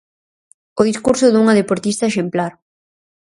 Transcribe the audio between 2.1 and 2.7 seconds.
exemplar.